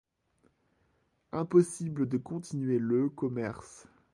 [1.31, 3.85] Impossible de continuer le commerce.